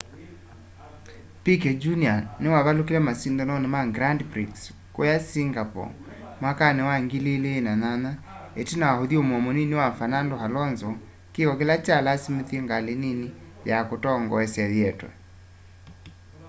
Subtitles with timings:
[1.43, 4.53] piquet jr niwavalukile masindanoni ma grand prix
[4.93, 5.91] kuuya singapore
[6.41, 10.89] mwakani wa 2008 itina wa uthyumuo munini wa fernando alonso
[11.33, 13.27] kiko kila kyalasimithisye ngali nini
[13.69, 15.09] ya kutongoesya yietwe